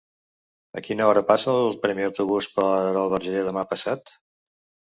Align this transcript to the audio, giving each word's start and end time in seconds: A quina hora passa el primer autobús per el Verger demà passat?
A 0.79 0.81
quina 0.87 1.05
hora 1.09 1.23
passa 1.27 1.53
el 1.65 1.77
primer 1.83 2.07
autobús 2.07 2.49
per 2.57 2.67
el 3.03 3.13
Verger 3.15 3.47
demà 3.51 3.67
passat? 3.75 4.15